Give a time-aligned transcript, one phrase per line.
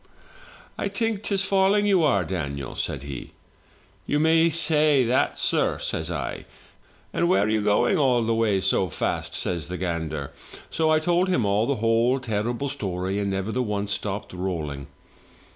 [0.79, 3.33] '"'I think 'tis falling you are, Daniel,' says he."
[4.07, 6.45] 'You may say that, sir,' says I."
[7.13, 9.99] 'And where are you going all the way so fast?' said the 79 MY BOOK
[9.99, 10.31] HOUSE gander,
[10.71, 14.87] so I told him all the whole, terrible story and never the once stopped rolling.